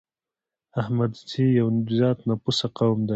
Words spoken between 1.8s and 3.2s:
زيات نفوسه قوم دی